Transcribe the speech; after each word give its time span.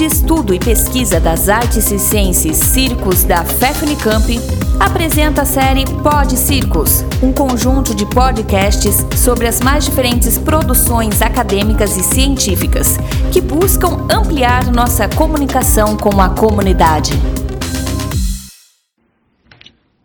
de 0.00 0.06
Estudo 0.06 0.54
e 0.54 0.58
Pesquisa 0.58 1.20
das 1.20 1.50
Artes 1.50 1.84
Circenses 1.84 2.56
Circos 2.56 3.22
da 3.22 3.44
FEFNICAMP, 3.44 4.38
apresenta 4.80 5.42
a 5.42 5.44
série 5.44 5.84
Pod 6.02 6.38
Circos, 6.38 7.04
um 7.22 7.30
conjunto 7.34 7.94
de 7.94 8.06
podcasts 8.06 9.06
sobre 9.14 9.46
as 9.46 9.60
mais 9.60 9.84
diferentes 9.84 10.38
produções 10.38 11.20
acadêmicas 11.20 11.98
e 11.98 12.02
científicas 12.02 12.96
que 13.30 13.42
buscam 13.42 14.08
ampliar 14.10 14.72
nossa 14.72 15.06
comunicação 15.06 15.98
com 15.98 16.18
a 16.18 16.30
comunidade. 16.30 17.12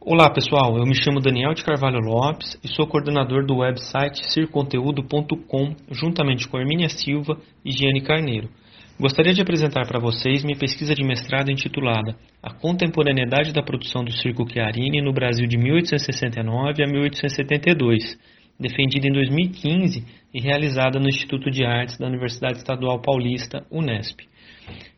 Olá 0.02 0.30
pessoal, 0.30 0.78
eu 0.78 0.86
me 0.86 0.94
chamo 0.94 1.22
Daniel 1.22 1.54
de 1.54 1.64
Carvalho 1.64 2.02
Lopes 2.02 2.60
e 2.62 2.68
sou 2.68 2.86
coordenador 2.86 3.46
do 3.46 3.60
website 3.60 4.30
circonteúdo.com, 4.34 5.74
juntamente 5.90 6.50
com 6.50 6.60
Hermínia 6.60 6.90
Silva 6.90 7.38
e 7.64 7.72
Giane 7.72 8.02
Carneiro. 8.02 8.50
Gostaria 8.98 9.34
de 9.34 9.42
apresentar 9.42 9.86
para 9.86 10.00
vocês 10.00 10.42
minha 10.42 10.58
pesquisa 10.58 10.96
de 10.96 11.04
mestrado 11.04 11.52
intitulada 11.52 12.16
A 12.42 12.54
Contemporaneidade 12.54 13.52
da 13.52 13.62
Produção 13.62 14.06
do 14.06 14.12
Circo 14.12 14.50
Chiarini 14.50 15.02
no 15.02 15.12
Brasil 15.12 15.46
de 15.46 15.58
1869 15.58 16.82
a 16.82 16.88
1872, 16.88 18.18
defendida 18.58 19.06
em 19.06 19.12
2015 19.12 20.02
e 20.34 20.40
realizada 20.40 20.98
no 20.98 21.10
Instituto 21.10 21.52
de 21.52 21.66
Artes 21.66 21.98
da 21.98 22.08
Universidade 22.08 22.60
Estadual 22.60 23.02
Paulista, 23.02 23.66
Unesp. 23.70 24.22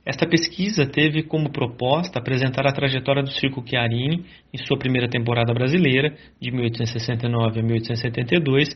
Esta 0.05 0.29
pesquisa 0.29 0.85
teve 0.85 1.23
como 1.23 1.51
proposta 1.51 2.19
apresentar 2.19 2.67
a 2.67 2.71
trajetória 2.71 3.23
do 3.23 3.31
Circo 3.31 3.67
Chiarini 3.67 4.23
em 4.53 4.57
sua 4.63 4.77
primeira 4.77 5.09
temporada 5.09 5.51
brasileira, 5.55 6.15
de 6.39 6.51
1869 6.51 7.59
a 7.59 7.63
1872, 7.63 8.69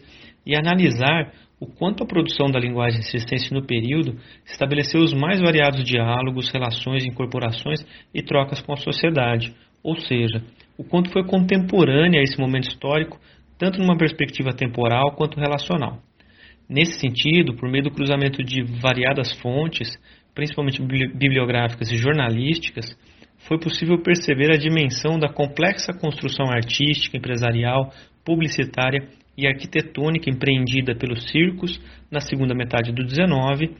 e 0.47 0.55
analisar 0.55 1.31
o 1.61 1.67
quanto 1.67 2.03
a 2.03 2.07
produção 2.07 2.49
da 2.49 2.59
linguagem 2.59 3.03
circense 3.03 3.53
no 3.53 3.63
período 3.63 4.17
estabeleceu 4.43 4.99
os 4.99 5.13
mais 5.13 5.39
variados 5.39 5.83
diálogos, 5.83 6.49
relações, 6.49 7.05
incorporações 7.05 7.85
e 8.11 8.23
trocas 8.23 8.59
com 8.63 8.73
a 8.73 8.77
sociedade, 8.77 9.53
ou 9.83 9.95
seja, 9.95 10.43
o 10.75 10.83
quanto 10.83 11.11
foi 11.11 11.23
contemporânea 11.23 12.19
a 12.19 12.23
esse 12.23 12.39
momento 12.39 12.67
histórico, 12.67 13.19
tanto 13.59 13.79
numa 13.79 13.95
perspectiva 13.95 14.51
temporal 14.51 15.11
quanto 15.15 15.39
relacional. 15.39 15.99
Nesse 16.67 16.99
sentido, 16.99 17.55
por 17.55 17.69
meio 17.69 17.83
do 17.83 17.91
cruzamento 17.91 18.43
de 18.43 18.63
variadas 18.63 19.31
fontes, 19.33 19.87
principalmente 20.33 20.81
bibliográficas 20.81 21.91
e 21.91 21.95
jornalísticas, 21.95 22.97
foi 23.47 23.59
possível 23.59 24.01
perceber 24.01 24.51
a 24.51 24.57
dimensão 24.57 25.19
da 25.19 25.29
complexa 25.29 25.93
construção 25.93 26.47
artística, 26.49 27.17
empresarial, 27.17 27.91
publicitária 28.25 29.07
e 29.37 29.47
arquitetônica 29.47 30.29
empreendida 30.29 30.95
pelos 30.95 31.29
circos 31.29 31.79
na 32.09 32.19
segunda 32.19 32.53
metade 32.53 32.91
do 32.91 33.07
XIX 33.07 33.75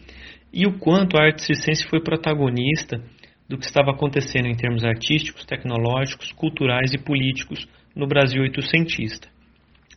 e 0.54 0.66
o 0.66 0.78
quanto 0.78 1.18
a 1.18 1.26
arte 1.26 1.44
circense 1.44 1.86
foi 1.88 2.02
protagonista 2.02 3.02
do 3.48 3.58
que 3.58 3.66
estava 3.66 3.92
acontecendo 3.92 4.48
em 4.48 4.56
termos 4.56 4.84
artísticos, 4.84 5.46
tecnológicos, 5.46 6.32
culturais 6.32 6.94
e 6.94 6.98
políticos 6.98 7.68
no 7.96 8.08
Brasil 8.08 8.42
oitocentista. 8.42 9.28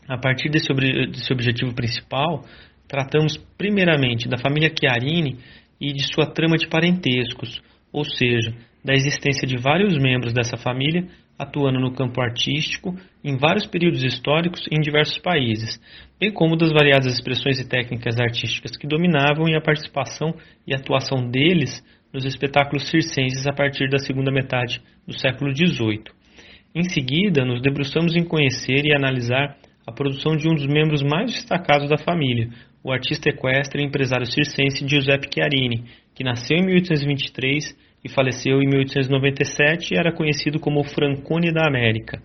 A 0.08 0.18
partir 0.18 0.50
desse, 0.50 0.70
ob 0.72 0.80
desse 0.80 1.32
objetivo 1.32 1.74
principal, 1.74 2.44
tratamos 2.88 3.36
primeiramente 3.56 4.28
da 4.28 4.38
família 4.38 4.70
Chiarini 4.70 5.38
e 5.80 5.92
de 5.92 6.02
sua 6.12 6.26
trama 6.26 6.56
de 6.56 6.68
parentescos, 6.68 7.62
ou 7.92 8.04
seja, 8.04 8.54
da 8.84 8.92
existência 8.92 9.48
de 9.48 9.56
vários 9.56 9.96
membros 9.96 10.32
dessa 10.32 10.56
família 10.56 11.08
atuando 11.38 11.80
no 11.80 11.92
campo 11.92 12.20
artístico 12.20 12.94
em 13.22 13.36
vários 13.36 13.66
períodos 13.66 14.04
históricos 14.04 14.66
em 14.70 14.80
diversos 14.80 15.18
países, 15.18 15.80
bem 16.18 16.32
como 16.32 16.56
das 16.56 16.70
variadas 16.70 17.12
expressões 17.12 17.58
e 17.58 17.68
técnicas 17.68 18.20
artísticas 18.20 18.76
que 18.76 18.86
dominavam 18.86 19.48
e 19.48 19.56
a 19.56 19.60
participação 19.60 20.34
e 20.66 20.74
atuação 20.74 21.28
deles 21.28 21.82
nos 22.12 22.24
espetáculos 22.24 22.88
circenses 22.88 23.46
a 23.46 23.52
partir 23.52 23.88
da 23.88 23.98
segunda 23.98 24.30
metade 24.30 24.80
do 25.06 25.18
século 25.18 25.52
XVIII. 25.54 26.04
Em 26.74 26.84
seguida, 26.84 27.44
nos 27.44 27.60
debruçamos 27.60 28.14
em 28.14 28.24
conhecer 28.24 28.84
e 28.84 28.94
analisar 28.94 29.56
a 29.86 29.92
produção 29.92 30.36
de 30.36 30.48
um 30.48 30.54
dos 30.54 30.66
membros 30.66 31.02
mais 31.02 31.32
destacados 31.32 31.88
da 31.88 31.98
família, 31.98 32.48
o 32.82 32.92
artista 32.92 33.28
equestre 33.28 33.82
e 33.82 33.86
empresário 33.86 34.26
circense 34.26 34.86
Giuseppe 34.86 35.28
Chiarini, 35.32 35.84
que 36.14 36.24
nasceu 36.24 36.56
em 36.56 36.66
1823 36.66 37.76
e 38.04 38.08
faleceu 38.08 38.60
em 38.60 38.68
1897 38.68 39.94
e 39.94 39.98
era 39.98 40.12
conhecido 40.12 40.60
como 40.60 40.80
o 40.80 40.84
Francone 40.84 41.52
da 41.52 41.66
América. 41.66 42.22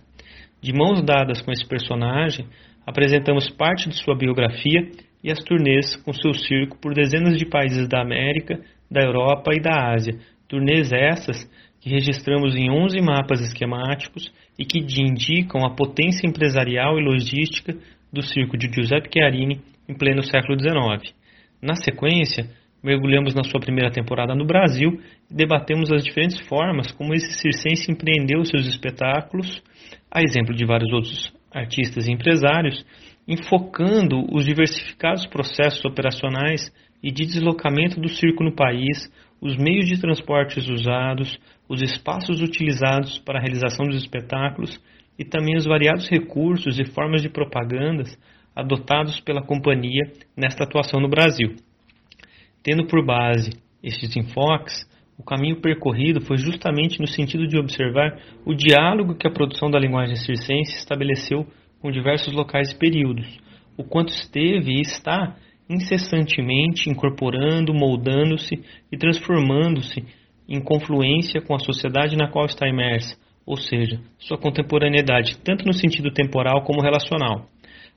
De 0.60 0.74
mãos 0.74 1.02
dadas 1.02 1.40
com 1.40 1.50
esse 1.50 1.66
personagem, 1.66 2.46
apresentamos 2.86 3.48
parte 3.48 3.88
de 3.88 3.96
sua 3.96 4.14
biografia 4.14 4.90
e 5.24 5.30
as 5.30 5.42
turnês 5.42 5.96
com 5.96 6.12
seu 6.12 6.34
circo 6.34 6.78
por 6.78 6.92
dezenas 6.92 7.38
de 7.38 7.46
países 7.46 7.88
da 7.88 8.02
América, 8.02 8.60
da 8.90 9.00
Europa 9.02 9.52
e 9.54 9.60
da 9.60 9.92
Ásia, 9.92 10.18
turnês 10.46 10.92
essas 10.92 11.48
que 11.80 11.88
registramos 11.88 12.54
em 12.54 12.70
11 12.70 13.00
mapas 13.00 13.40
esquemáticos 13.40 14.30
e 14.58 14.66
que 14.66 14.78
indicam 14.78 15.64
a 15.64 15.74
potência 15.74 16.26
empresarial 16.26 16.98
e 16.98 17.02
logística 17.02 17.74
do 18.12 18.22
circo 18.22 18.58
de 18.58 18.70
Giuseppe 18.70 19.08
Chiarini 19.10 19.62
em 19.88 19.94
pleno 19.94 20.22
século 20.22 20.58
XIX. 20.58 21.14
Na 21.62 21.74
sequência, 21.76 22.50
mergulhamos 22.82 23.34
na 23.34 23.44
sua 23.44 23.60
primeira 23.60 23.90
temporada 23.90 24.34
no 24.34 24.46
Brasil 24.46 25.00
e 25.30 25.34
debatemos 25.34 25.92
as 25.92 26.04
diferentes 26.04 26.40
formas 26.48 26.90
como 26.92 27.14
esse 27.14 27.32
circense 27.38 27.90
empreendeu 27.90 28.44
seus 28.44 28.66
espetáculos, 28.66 29.62
a 30.10 30.22
exemplo 30.22 30.54
de 30.54 30.64
vários 30.64 30.92
outros 30.92 31.32
artistas 31.52 32.06
e 32.06 32.12
empresários, 32.12 32.84
enfocando 33.26 34.24
os 34.32 34.44
diversificados 34.44 35.26
processos 35.26 35.84
operacionais 35.84 36.72
e 37.02 37.10
de 37.10 37.26
deslocamento 37.26 38.00
do 38.00 38.08
circo 38.08 38.42
no 38.42 38.54
país, 38.54 39.10
os 39.40 39.56
meios 39.56 39.86
de 39.86 40.00
transportes 40.00 40.68
usados, 40.68 41.38
os 41.68 41.80
espaços 41.80 42.42
utilizados 42.42 43.18
para 43.18 43.38
a 43.38 43.42
realização 43.42 43.86
dos 43.86 43.96
espetáculos 43.96 44.80
e 45.18 45.24
também 45.24 45.56
os 45.56 45.64
variados 45.64 46.08
recursos 46.08 46.78
e 46.78 46.84
formas 46.84 47.22
de 47.22 47.28
propagandas 47.28 48.18
adotados 48.54 49.20
pela 49.20 49.42
companhia 49.42 50.12
nesta 50.36 50.64
atuação 50.64 51.00
no 51.00 51.08
Brasil. 51.08 51.54
Tendo 52.62 52.86
por 52.86 53.04
base 53.04 53.50
estes 53.82 54.14
enfoques, 54.16 54.88
o 55.18 55.22
caminho 55.22 55.60
percorrido 55.60 56.20
foi 56.20 56.38
justamente 56.38 57.00
no 57.00 57.06
sentido 57.06 57.46
de 57.46 57.58
observar 57.58 58.18
o 58.44 58.54
diálogo 58.54 59.14
que 59.14 59.26
a 59.26 59.30
produção 59.30 59.70
da 59.70 59.78
linguagem 59.78 60.16
circense 60.16 60.76
estabeleceu 60.76 61.46
com 61.80 61.90
diversos 61.90 62.32
locais 62.32 62.72
e 62.72 62.78
períodos, 62.78 63.26
o 63.76 63.84
quanto 63.84 64.08
esteve 64.08 64.72
e 64.72 64.80
está 64.80 65.36
incessantemente 65.68 66.90
incorporando, 66.90 67.72
moldando-se 67.72 68.62
e 68.90 68.96
transformando-se 68.96 70.04
em 70.48 70.60
confluência 70.60 71.40
com 71.40 71.54
a 71.54 71.60
sociedade 71.60 72.16
na 72.16 72.28
qual 72.28 72.44
está 72.46 72.68
imersa, 72.68 73.16
ou 73.46 73.56
seja, 73.56 74.00
sua 74.18 74.36
contemporaneidade, 74.36 75.38
tanto 75.38 75.64
no 75.64 75.72
sentido 75.72 76.10
temporal 76.10 76.64
como 76.64 76.82
relacional. 76.82 77.48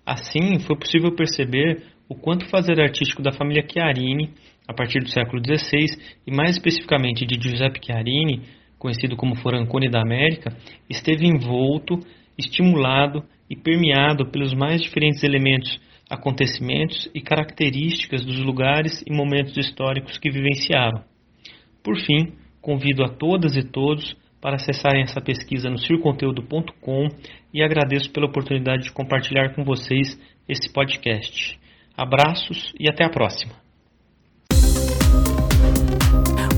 Assim, 0.06 0.60
foi 0.60 0.78
possível 0.78 1.16
perceber 1.16 1.84
o 2.08 2.16
quanto 2.16 2.50
fazer 2.50 2.80
artístico 2.80 3.24
da 3.24 3.32
família 3.32 3.66
Chiarini, 3.68 4.34
a 4.68 4.74
partir 4.74 5.00
do 5.00 5.10
século 5.10 5.42
XVI, 5.42 5.86
e 6.26 6.32
mais 6.32 6.52
especificamente 6.52 7.26
de 7.26 7.42
Giuseppe 7.42 7.80
Chiarini, 7.86 8.42
conhecido 8.78 9.16
como 9.16 9.36
Forancone 9.36 9.90
da 9.90 10.02
América, 10.02 10.56
esteve 10.90 11.26
envolto, 11.26 12.00
estimulado 12.38 13.24
e 13.50 13.56
permeado 13.56 14.26
pelos 14.32 14.54
mais 14.54 14.82
diferentes 14.82 15.24
elementos, 15.24 15.80
acontecimentos 16.10 17.10
e 17.14 17.22
características 17.22 18.26
dos 18.26 18.40
lugares 18.40 19.04
e 19.08 19.14
momentos 19.14 19.56
históricos 19.58 20.18
que 20.18 20.30
vivenciaram. 20.30 21.04
Por 21.84 21.98
fim, 21.98 22.34
convido 22.62 23.04
a 23.04 23.10
todas 23.10 23.56
e 23.56 23.64
todos 23.64 24.16
para 24.42 24.56
acessarem 24.56 25.04
essa 25.04 25.22
pesquisa 25.22 25.70
no 25.70 25.78
circonteúdo.com 25.78 27.08
e 27.54 27.64
agradeço 27.64 28.12
pela 28.12 28.28
oportunidade 28.28 28.84
de 28.84 28.92
compartilhar 28.92 29.56
com 29.56 29.64
vocês 29.64 30.20
esse 30.48 30.72
podcast. 30.74 31.58
Abraços 31.96 32.74
e 32.78 32.90
até 32.90 33.06
a 33.06 33.10
próxima. 33.10 33.63